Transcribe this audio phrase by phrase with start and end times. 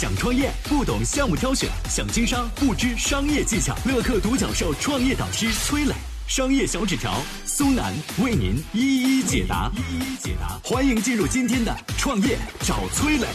[0.00, 3.76] 想创业不懂项目挑选，想经商不知商业技巧。
[3.84, 5.92] 乐客独角兽创业导师崔磊，
[6.26, 7.92] 商业小纸条苏南
[8.24, 9.70] 为您一一解答。
[9.76, 13.26] 一一解答，欢迎进入今天的创业找崔磊。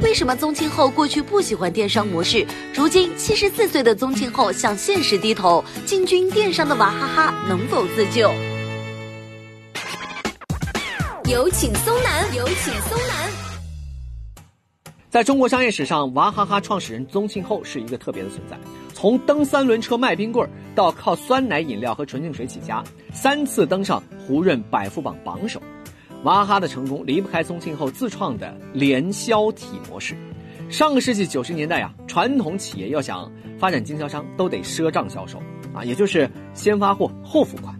[0.00, 2.44] 为什么宗庆后过去不喜欢电商模式，
[2.74, 8.28] 如今七十四岁的宗庆后向现实低头，进军电商的娃哈哈能否自救？
[11.28, 13.28] 有请松南，有请松南。
[15.10, 18.56] 在中国商业史上，娃哈哈创始人宗庆后是一个特别的存在。
[18.94, 25.60] 从蹬三轮车卖冰棍儿，到靠酸奶饮料和纯净水起家，三次登上胡润百富榜榜首。
[26.22, 30.16] 娃哈哈的成功离不开宗庆后自创的联销体模式。
[30.68, 35.42] 上个世纪九十年代啊，传统企业要想发展经销商，都得赊账销售
[35.74, 37.74] 啊，也就是先发货后付款。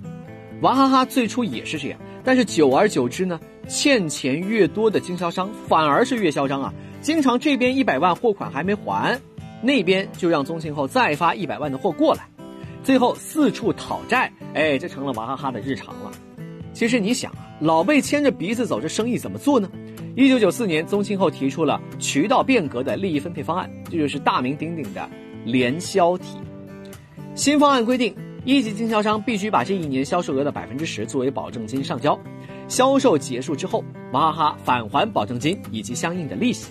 [0.63, 2.01] 娃哈哈最初也是这样。
[2.27, 6.75] 但是久而久之呢，欠钱越多的经销商反而是越嚣张啊！
[7.01, 9.17] 经常这边一百万货款还没还，
[9.63, 12.29] 那边就让宗庆后再发一百万的货过来，
[12.83, 16.11] 最后四处讨债，哎，这成了娃哈哈的日常了。
[16.73, 19.71] 其实你想啊，老被牵着鼻子走，这生意怎么做呢？
[20.17, 25.09] 一九九四年，宗庆后提出了渠道变革的利益分配方案，这就是大名鼎鼎的
[25.45, 26.37] 联销体。
[27.37, 28.13] 新方案规定。
[28.47, 32.17] 一级经销商必须把这一年销售额的百分之十作为保证金上交，
[32.69, 36.71] 销售结束之后，娃哈哈返还保证金以及相应的利息。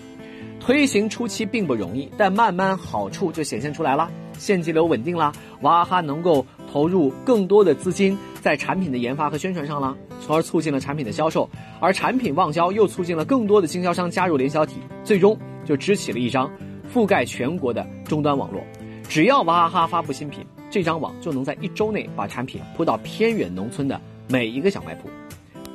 [0.58, 11.50] 推行初期并不容易，但慢慢好处就显现出来了，现金流稳定了，娃哈哈能够投入更多的资金在产品的研发和宣传上了，从而促进了产品的销售，
[11.82, 16.50] 而产品旺销又促进了更多的经销商加入联销体，最终就支起了一张
[16.94, 18.64] 覆盖全国的终端网络。
[19.10, 20.40] 只要娃哈哈发布新品。
[20.76, 25.08] 这张网就能在一周内把产品铺到偏远农村的每一个小卖铺，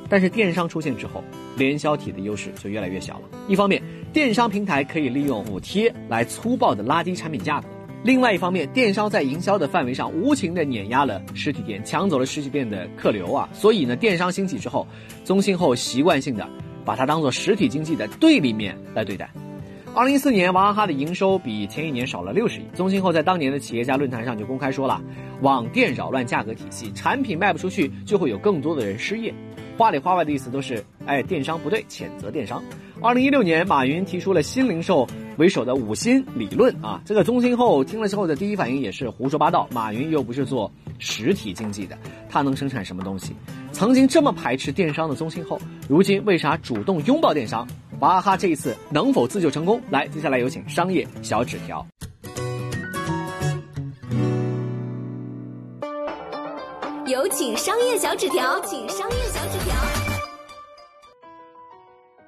[0.07, 1.23] 但是电商出现之后，
[1.57, 3.21] 联销体的优势就越来越小了。
[3.47, 3.81] 一方面，
[4.13, 7.67] 电商平台可以利用补贴来粗暴的拉低产品价格；
[8.03, 13.49] 另外一方面，电商在营销的范围上无情的碾压了实体店，抢走了实体店的客流啊。
[13.53, 14.85] 所以呢，电商兴起之后，
[15.23, 16.47] 宗庆后习惯性的
[16.85, 19.27] 把它当做实体经济的对立面来对待。
[19.93, 22.63] 二零一四年，娃哈哈的营收比前一年少了六十亿。
[22.73, 25.01] 宗庆后在当年的企业家论坛上就公开说了
[25.43, 29.33] ：“网店扰乱价格体系，产品卖不出去，就会有更多的人失业。”
[29.77, 32.63] 话里话外的意思都是：哎，电商不对，谴责电商。
[33.01, 39.67] 二零一六年，马云提出了新零售为首的五新理论啊，这个宗庆后听了之后的第一反应也是胡说八道。
[39.73, 41.97] 马云又不是做实体经济的，
[42.29, 43.35] 他能生产什么东西？
[43.73, 45.59] 曾经这么排斥电商的宗庆后，
[45.89, 47.67] 如今为啥主动拥抱电商？
[48.01, 49.79] 娃哈哈这一次能否自救成功？
[49.91, 51.85] 来，接下来有请商业小纸条。
[57.05, 60.10] 有请商业小纸条，请商业小纸条。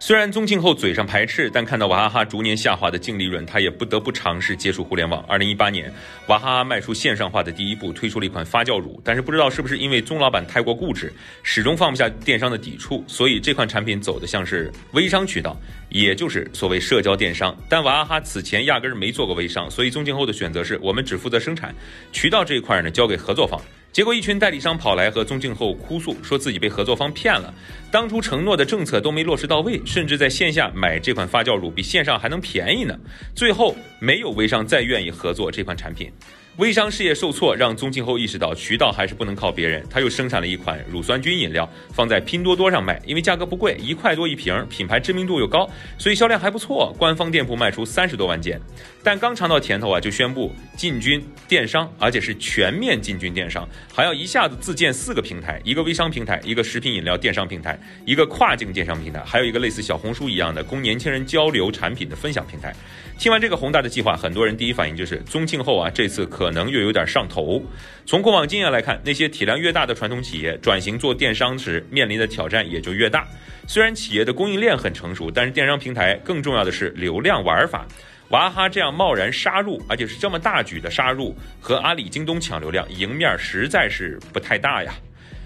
[0.05, 5.23] 虽然宗庆后嘴上排斥，但看到娃哈哈逐年下滑的净利润，他也不得不尝试接触互联网。
[5.29, 5.89] 二零一八年，
[6.27, 8.99] 娃哈哈迈出线上化的第一步，推出了一款发酵乳。
[9.01, 17.57] 但是不知道是不是因为宗老板太过固执，始终放不下电商的抵触，所以这款产品走的像是微商渠道，也就是所谓社交电商。
[17.69, 21.73] 但娃哈哈此前压根儿没做过微商，所以宗庆后的选择是我们只负责生产，
[22.11, 23.57] 渠道这一块呢交给合作方。
[23.93, 27.53] 结果，一群代理商跑来和宗庆后哭诉，说自己被合作方骗了，
[27.91, 32.99] 当初承诺的政策都没落实到位，甚至在线下买这款发酵乳比线上还能便宜呢。
[33.35, 36.11] 最后，没有微商再愿意合作这款产品。
[36.57, 39.83] 微商事业受挫，让宗庆后意识到渠道还是不能靠别人。
[39.89, 46.93] 他又生产了一款乳酸菌饮料，放在拼多多上卖，因为价格不贵，一块多一瓶，品牌知名度又高，所以销量还不错。
[46.99, 48.61] 官方店铺卖出三十多万件。
[49.01, 62.71] 但刚尝到甜头啊，就宣布进军电商，而且是全面进军电商，还要一下子自建四个平台：一个微商平台，一个食品饮料电商平台，一个跨境电商平台，还有一个类似小红书一样的供年轻人交流产品的分享平台。
[63.17, 67.63] 听完这个宏大的计划，很多人第一反应就是宗庆后啊，这次可可能又有点上头。
[68.05, 73.25] 从过往经验来看，那些体量越大的传统企业转型做电商时面临的挑战也就越大。
[73.65, 77.87] 虽然企业的供应链很成熟，但是电商平台更重要的是流量玩法。
[78.31, 84.93] 娃哈哈这样贸然杀入，而且是这么大举的杀入，和阿里、京东抢流量，赢面实在是不太大呀。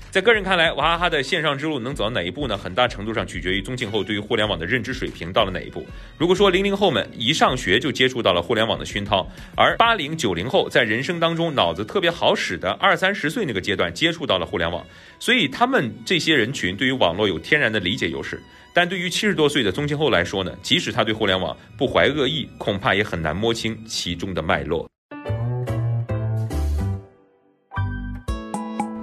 [0.10, 2.58] 在个人看来，娃哈哈的线上之路能走到哪一步呢？
[2.58, 5.86] 很大程度上取决于宗庆后对于互联网的认知水平到了哪一步。
[6.18, 14.84] 如果说零零后们一上学就接触到了互联网的熏陶，而八零九零后在人生当中脑子特别好使的二三十岁那个阶段接触到了互联网，
[15.20, 18.42] 所以他们这些人群对于网络有天然的理解优势。
[18.74, 24.90] 但对于七十多岁的宗庆后来说呢，即使他对互联网不怀恶意，恐怕也很难摸清其中的脉络。